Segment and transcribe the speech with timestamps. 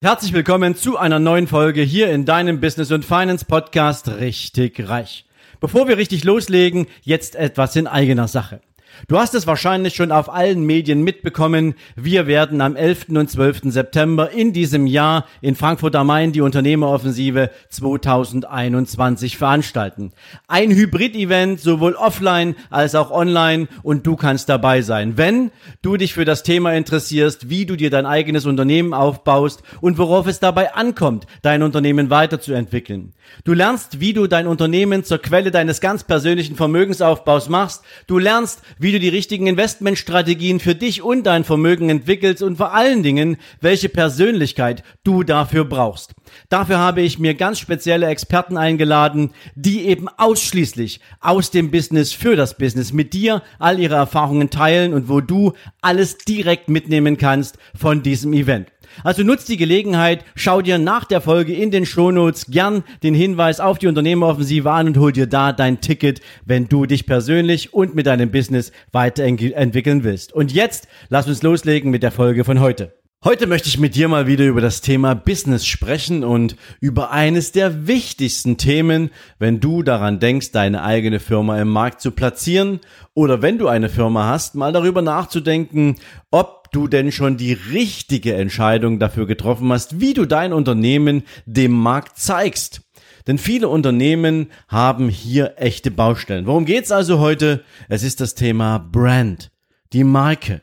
[0.00, 5.24] Herzlich willkommen zu einer neuen Folge hier in deinem Business und Finance Podcast Richtig Reich.
[5.58, 8.60] Bevor wir richtig loslegen, jetzt etwas in eigener Sache.
[9.06, 11.74] Du hast es wahrscheinlich schon auf allen Medien mitbekommen.
[11.96, 13.06] Wir werden am 11.
[13.10, 13.62] und 12.
[13.64, 20.12] September in diesem Jahr in Frankfurt am Main die Unternehmeroffensive 2021 veranstalten.
[20.46, 25.16] Ein Hybrid-Event, sowohl offline als auch online und du kannst dabei sein.
[25.16, 25.50] Wenn
[25.82, 30.26] du dich für das Thema interessierst, wie du dir dein eigenes Unternehmen aufbaust und worauf
[30.26, 33.12] es dabei ankommt, dein Unternehmen weiterzuentwickeln.
[33.44, 37.84] Du lernst, wie du dein Unternehmen zur Quelle deines ganz persönlichen Vermögensaufbaus machst.
[38.06, 42.74] Du lernst, wie du die richtigen Investmentstrategien für dich und dein Vermögen entwickelst und vor
[42.74, 46.14] allen Dingen, welche Persönlichkeit du dafür brauchst.
[46.48, 52.36] Dafür habe ich mir ganz spezielle Experten eingeladen, die eben ausschließlich aus dem Business für
[52.36, 57.58] das Business mit dir all ihre Erfahrungen teilen und wo du alles direkt mitnehmen kannst
[57.74, 58.68] von diesem Event.
[59.04, 63.60] Also nutzt die Gelegenheit, schau dir nach der Folge in den Shownotes gern den Hinweis
[63.60, 67.94] auf die Unternehmeroffensive an und hol dir da dein Ticket, wenn du dich persönlich und
[67.94, 70.32] mit deinem Business weiterentwickeln willst.
[70.32, 72.97] Und jetzt lass uns loslegen mit der Folge von heute.
[73.24, 77.50] Heute möchte ich mit dir mal wieder über das Thema Business sprechen und über eines
[77.50, 79.10] der wichtigsten Themen,
[79.40, 82.78] wenn du daran denkst, deine eigene Firma im Markt zu platzieren
[83.14, 85.96] oder wenn du eine Firma hast, mal darüber nachzudenken,
[86.30, 91.72] ob du denn schon die richtige Entscheidung dafür getroffen hast, wie du dein Unternehmen dem
[91.72, 92.82] Markt zeigst.
[93.26, 96.46] Denn viele Unternehmen haben hier echte Baustellen.
[96.46, 97.64] Worum geht's also heute?
[97.88, 99.50] Es ist das Thema Brand,
[99.92, 100.62] die Marke.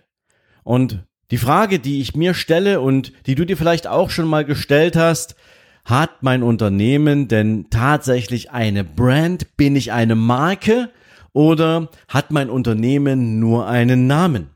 [0.64, 4.46] Und die Frage, die ich mir stelle und die du dir vielleicht auch schon mal
[4.46, 5.36] gestellt hast,
[5.84, 9.58] hat mein Unternehmen denn tatsächlich eine Brand?
[9.58, 10.90] Bin ich eine Marke?
[11.34, 14.52] Oder hat mein Unternehmen nur einen Namen?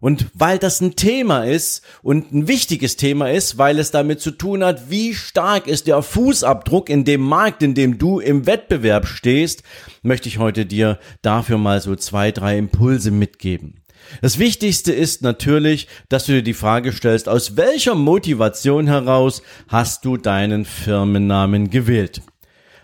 [0.00, 4.30] Und weil das ein Thema ist und ein wichtiges Thema ist, weil es damit zu
[4.30, 9.06] tun hat, wie stark ist der Fußabdruck in dem Markt, in dem du im Wettbewerb
[9.06, 9.62] stehst,
[10.00, 13.82] möchte ich heute dir dafür mal so zwei, drei Impulse mitgeben.
[14.22, 20.04] Das Wichtigste ist natürlich, dass du dir die Frage stellst, aus welcher Motivation heraus hast
[20.04, 22.22] du deinen Firmennamen gewählt?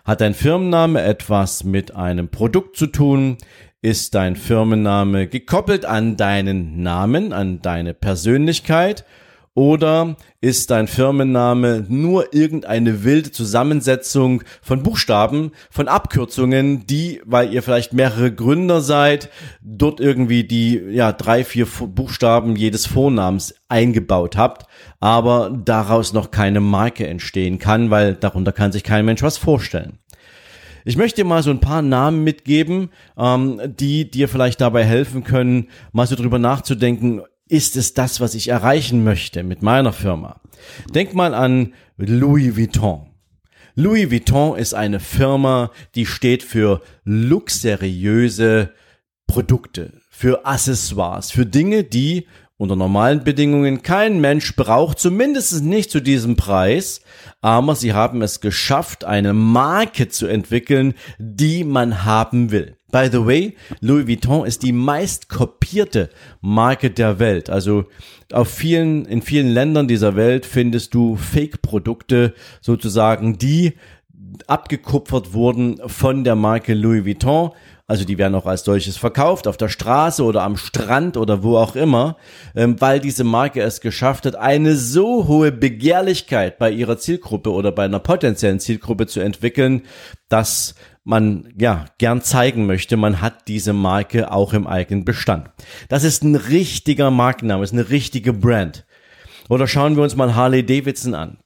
[0.04, 3.38] Hat dein Firmenname etwas mit einem Produkt zu tun?
[3.80, 9.04] Ist dein Firmenname gekoppelt an deinen Namen, an deine Persönlichkeit?
[9.56, 17.62] Oder ist dein Firmenname nur irgendeine wilde Zusammensetzung von Buchstaben, von Abkürzungen, die, weil ihr
[17.62, 19.30] vielleicht mehrere Gründer seid,
[19.62, 24.66] dort irgendwie die ja drei, vier Buchstaben jedes Vornamens eingebaut habt,
[24.98, 30.00] aber daraus noch keine Marke entstehen kann, weil darunter kann sich kein Mensch was vorstellen.
[30.84, 35.22] Ich möchte dir mal so ein paar Namen mitgeben, ähm, die dir vielleicht dabei helfen
[35.22, 40.40] können, mal so drüber nachzudenken, ist es das, was ich erreichen möchte mit meiner Firma?
[40.94, 43.10] Denk mal an Louis Vuitton.
[43.74, 48.72] Louis Vuitton ist eine Firma, die steht für luxuriöse
[49.26, 56.00] Produkte, für Accessoires, für Dinge, die unter normalen Bedingungen kein Mensch braucht, zumindest nicht zu
[56.00, 57.00] diesem Preis,
[57.40, 62.76] aber sie haben es geschafft, eine Marke zu entwickeln, die man haben will.
[62.94, 66.10] By the way, Louis Vuitton ist die meist kopierte
[66.40, 67.50] Marke der Welt.
[67.50, 67.86] Also
[68.32, 73.72] auf vielen, in vielen Ländern dieser Welt findest du Fake-Produkte sozusagen, die
[74.46, 77.50] abgekupfert wurden von der Marke Louis Vuitton
[77.86, 81.58] also die werden auch als solches verkauft, auf der Straße oder am Strand oder wo
[81.58, 82.16] auch immer,
[82.54, 87.72] ähm, weil diese Marke es geschafft hat, eine so hohe Begehrlichkeit bei ihrer Zielgruppe oder
[87.72, 89.82] bei einer potenziellen Zielgruppe zu entwickeln,
[90.30, 90.74] dass
[91.04, 95.50] man ja gern zeigen möchte, man hat diese Marke auch im eigenen Bestand.
[95.88, 98.86] Das ist ein richtiger Markenname, ist eine richtige Brand.
[99.50, 101.38] Oder schauen wir uns mal Harley Davidson an.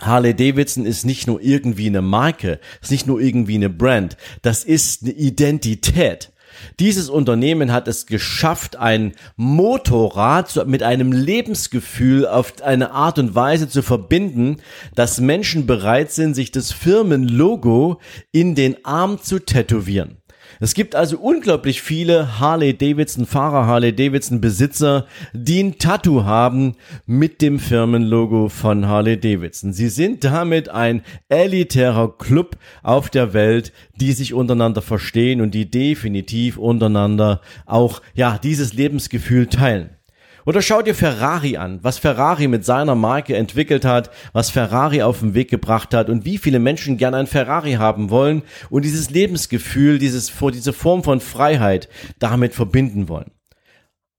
[0.00, 4.64] Harley Davidson ist nicht nur irgendwie eine Marke, ist nicht nur irgendwie eine Brand, das
[4.64, 6.32] ist eine Identität.
[6.80, 13.68] Dieses Unternehmen hat es geschafft, ein Motorrad mit einem Lebensgefühl auf eine Art und Weise
[13.68, 14.56] zu verbinden,
[14.94, 18.00] dass Menschen bereit sind, sich das Firmenlogo
[18.32, 20.18] in den Arm zu tätowieren.
[20.60, 28.86] Es gibt also unglaublich viele Harley-Davidson-Fahrer, Harley-Davidson-Besitzer, die ein Tattoo haben mit dem Firmenlogo von
[28.86, 29.72] Harley-Davidson.
[29.72, 35.70] Sie sind damit ein elitärer Club auf der Welt, die sich untereinander verstehen und die
[35.70, 39.97] definitiv untereinander auch, ja, dieses Lebensgefühl teilen.
[40.46, 45.20] Oder schau dir Ferrari an, was Ferrari mit seiner Marke entwickelt hat, was Ferrari auf
[45.20, 49.10] den Weg gebracht hat und wie viele Menschen gerne ein Ferrari haben wollen und dieses
[49.10, 51.88] Lebensgefühl, dieses, diese Form von Freiheit
[52.18, 53.30] damit verbinden wollen.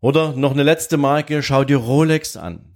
[0.02, 2.69] Oder noch eine letzte Marke, schau dir Rolex an.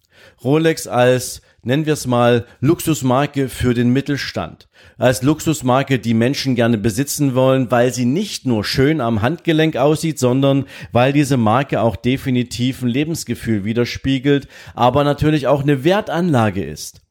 [0.43, 4.67] Rolex als nennen wir es mal, Luxusmarke für den Mittelstand.
[4.97, 10.19] Als Luxusmarke, die Menschen gerne besitzen wollen, weil sie nicht nur schön am Handgelenk aussieht,
[10.19, 17.01] sondern weil diese Marke auch definitiv ein Lebensgefühl widerspiegelt, aber natürlich auch eine Wertanlage ist.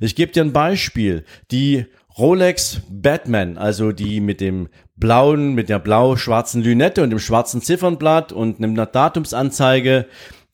[0.00, 1.24] Ich gebe dir ein Beispiel.
[1.50, 7.60] Die Rolex Batman, also die mit dem blauen, mit der blau-schwarzen Lünette und dem schwarzen
[7.60, 10.06] Ziffernblatt und einer Datumsanzeige.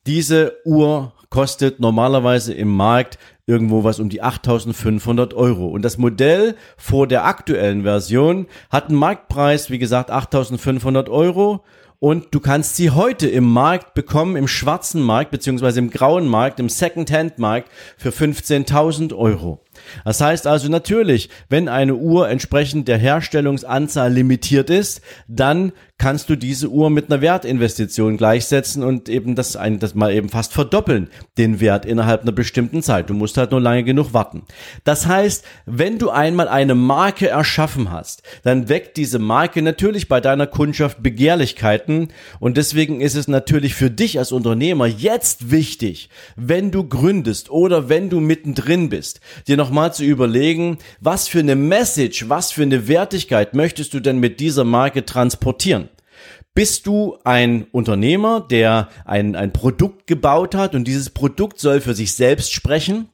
[0.07, 5.69] Diese Uhr kostet normalerweise im Markt irgendwo was um die 8500 Euro.
[5.69, 11.65] Und das Modell vor der aktuellen Version hat einen Marktpreis, wie gesagt, 8500 Euro
[12.01, 16.59] und du kannst sie heute im Markt bekommen, im schwarzen Markt beziehungsweise im grauen Markt,
[16.59, 19.61] im Second-Hand-Markt für 15.000 Euro.
[20.05, 26.37] Das heißt also natürlich, wenn eine Uhr entsprechend der Herstellungsanzahl limitiert ist, dann kannst du
[26.37, 31.11] diese Uhr mit einer Wertinvestition gleichsetzen und eben das, ein, das mal eben fast verdoppeln,
[31.37, 33.11] den Wert innerhalb einer bestimmten Zeit.
[33.11, 34.45] Du musst halt nur lange genug warten.
[34.85, 40.23] Das heißt, wenn du einmal eine Marke erschaffen hast, dann weckt diese Marke natürlich bei
[40.23, 42.09] deiner Kundschaft Begehrlichkeiten
[42.39, 47.91] und deswegen ist es natürlich für dich als Unternehmer jetzt wichtig, wenn du gründest oder
[47.91, 52.89] wenn du mittendrin bist, dir nochmal zu überlegen, was für eine Message, was für eine
[52.89, 55.89] Wertigkeit möchtest du denn mit dieser Marke transportieren?
[56.55, 61.95] Bist du ein Unternehmer, der ein, ein Produkt gebaut hat und dieses Produkt soll für
[61.95, 63.09] sich selbst sprechen?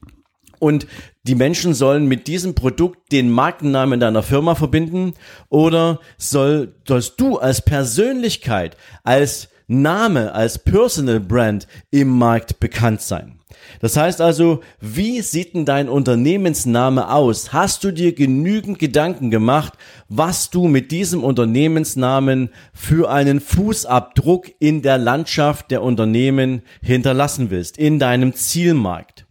[0.58, 0.86] Und
[1.24, 5.12] die Menschen sollen mit diesem Produkt den Markennamen deiner Firma verbinden?
[5.50, 13.40] Oder soll, sollst du als Persönlichkeit, als Name, als Personal Brand im Markt bekannt sein?
[13.80, 17.52] Das heißt also, wie sieht denn dein Unternehmensname aus?
[17.52, 19.74] Hast du dir genügend Gedanken gemacht,
[20.08, 27.78] was du mit diesem Unternehmensnamen für einen Fußabdruck in der Landschaft der Unternehmen hinterlassen willst,
[27.78, 29.26] in deinem Zielmarkt?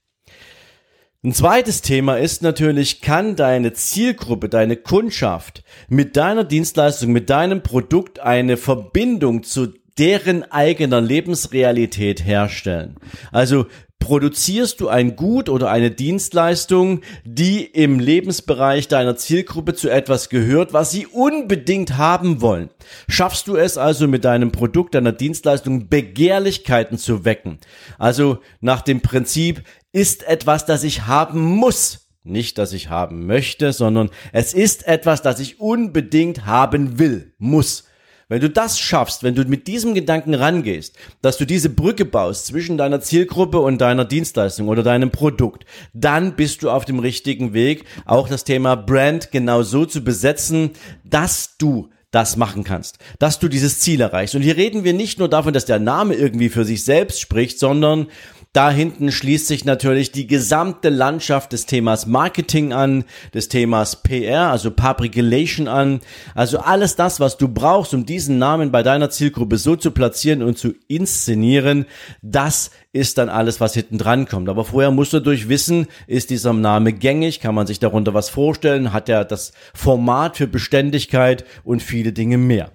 [1.24, 7.64] Ein zweites Thema ist natürlich, kann deine Zielgruppe, deine Kundschaft mit deiner Dienstleistung, mit deinem
[7.64, 12.98] Produkt eine Verbindung zu deren eigener Lebensrealität herstellen.
[13.32, 13.68] Also
[14.00, 20.74] produzierst du ein Gut oder eine Dienstleistung, die im Lebensbereich deiner Zielgruppe zu etwas gehört,
[20.74, 22.70] was sie unbedingt haben wollen.
[23.08, 27.60] Schaffst du es also mit deinem Produkt, deiner Dienstleistung Begehrlichkeiten zu wecken?
[27.98, 29.64] Also nach dem Prinzip,
[29.96, 32.10] ist etwas, das ich haben muss.
[32.24, 37.86] Nicht, dass ich haben möchte, sondern es ist etwas, das ich unbedingt haben will, muss.
[38.28, 42.48] Wenn du das schaffst, wenn du mit diesem Gedanken rangehst, dass du diese Brücke baust
[42.48, 47.54] zwischen deiner Zielgruppe und deiner Dienstleistung oder deinem Produkt, dann bist du auf dem richtigen
[47.54, 50.72] Weg, auch das Thema Brand genau so zu besetzen,
[51.04, 54.34] dass du das machen kannst, dass du dieses Ziel erreichst.
[54.34, 57.60] Und hier reden wir nicht nur davon, dass der Name irgendwie für sich selbst spricht,
[57.60, 58.08] sondern
[58.56, 63.04] da hinten schließt sich natürlich die gesamte Landschaft des Themas Marketing an,
[63.34, 66.00] des Themas PR, also Public Relation an.
[66.36, 70.42] Also alles das, was du brauchst, um diesen Namen bei deiner Zielgruppe so zu platzieren
[70.42, 71.86] und zu inszenieren,
[72.22, 74.48] das ist dann alles, was hinten dran kommt.
[74.48, 78.30] Aber vorher musst du durch wissen, ist dieser Name gängig, kann man sich darunter was
[78.30, 82.72] vorstellen, hat er das Format für Beständigkeit und viele Dinge mehr.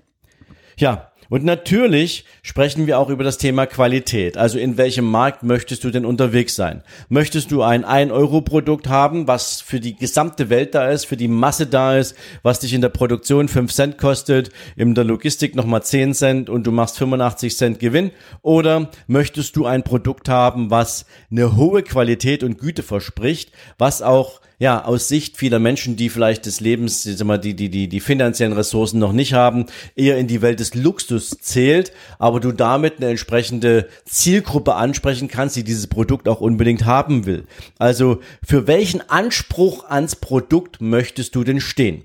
[0.76, 4.36] Ja, und natürlich sprechen wir auch über das Thema Qualität.
[4.36, 6.82] Also in welchem Markt möchtest du denn unterwegs sein?
[7.08, 11.68] Möchtest du ein 1-Euro-Produkt haben, was für die gesamte Welt da ist, für die Masse
[11.68, 16.14] da ist, was dich in der Produktion 5 Cent kostet, in der Logistik nochmal 10
[16.14, 18.10] Cent und du machst 85 Cent Gewinn?
[18.42, 24.40] Oder möchtest du ein Produkt haben, was eine hohe Qualität und Güte verspricht, was auch
[24.60, 28.98] ja, aus Sicht vieler Menschen, die vielleicht des Lebens, die, die, die, die finanziellen Ressourcen
[28.98, 29.64] noch nicht haben,
[29.96, 35.56] eher in die Welt des Luxus zählt, aber du damit eine entsprechende Zielgruppe ansprechen kannst,
[35.56, 37.44] die dieses Produkt auch unbedingt haben will.
[37.78, 42.04] Also, für welchen Anspruch ans Produkt möchtest du denn stehen?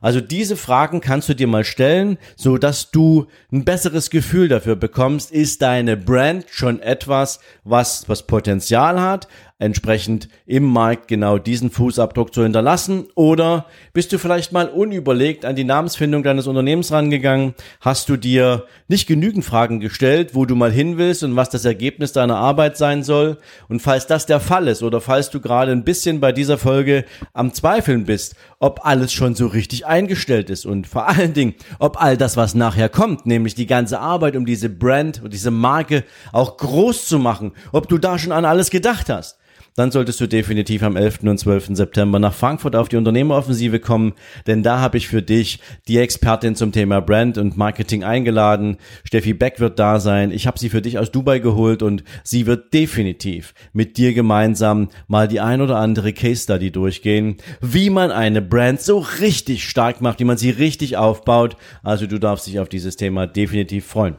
[0.00, 4.76] Also diese Fragen kannst du dir mal stellen, so dass du ein besseres Gefühl dafür
[4.76, 11.70] bekommst, ist deine Brand schon etwas, was, was Potenzial hat, entsprechend im Markt genau diesen
[11.70, 13.06] Fußabdruck zu hinterlassen?
[13.14, 17.54] Oder bist du vielleicht mal unüberlegt an die Namensfindung deines Unternehmens rangegangen?
[17.80, 21.64] Hast du dir nicht genügend Fragen gestellt, wo du mal hin willst und was das
[21.64, 23.38] Ergebnis deiner Arbeit sein soll?
[23.68, 27.04] Und falls das der Fall ist oder falls du gerade ein bisschen bei dieser Folge
[27.32, 32.00] am Zweifeln bist, ob alles schon so richtig eingestellt ist und vor allen Dingen, ob
[32.00, 36.04] all das, was nachher kommt, nämlich die ganze Arbeit um diese Brand und diese Marke
[36.32, 39.38] auch groß zu machen, ob du da schon an alles gedacht hast
[39.78, 41.20] dann solltest du definitiv am 11.
[41.22, 41.68] und 12.
[41.76, 44.14] September nach Frankfurt auf die Unternehmeroffensive kommen,
[44.48, 48.78] denn da habe ich für dich die Expertin zum Thema Brand und Marketing eingeladen.
[49.04, 50.32] Steffi Beck wird da sein.
[50.32, 54.88] Ich habe sie für dich aus Dubai geholt und sie wird definitiv mit dir gemeinsam
[55.06, 60.00] mal die ein oder andere Case Study durchgehen, wie man eine Brand so richtig stark
[60.00, 61.56] macht, wie man sie richtig aufbaut.
[61.84, 64.16] Also du darfst dich auf dieses Thema definitiv freuen.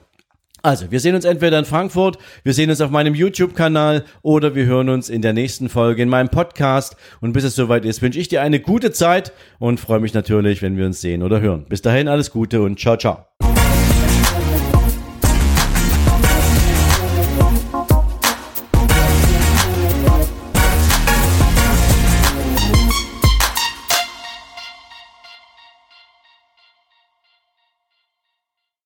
[0.62, 4.66] Also, wir sehen uns entweder in Frankfurt, wir sehen uns auf meinem YouTube-Kanal oder wir
[4.66, 6.96] hören uns in der nächsten Folge in meinem Podcast.
[7.22, 10.62] Und bis es soweit ist, wünsche ich dir eine gute Zeit und freue mich natürlich,
[10.62, 11.66] wenn wir uns sehen oder hören.
[11.70, 13.29] Bis dahin alles Gute und ciao, ciao.